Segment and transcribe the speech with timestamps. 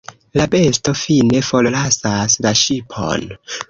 [0.39, 3.35] La besto fine forlasas la ŝipon.